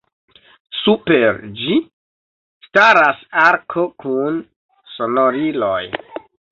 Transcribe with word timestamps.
Super 0.77 1.37
ĝi 1.59 1.77
staras 2.69 3.23
arko 3.45 3.87
kun 4.05 4.45
sonoriloj. 4.97 5.81